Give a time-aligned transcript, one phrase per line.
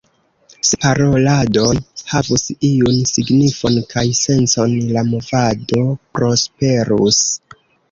[0.67, 1.73] Se paroladoj
[2.13, 5.87] havus iun signifon kaj sencon, la movado
[6.19, 7.25] prosperus.